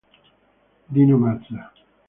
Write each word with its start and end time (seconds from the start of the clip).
Dino 0.93 1.15
Mazza 1.21 1.61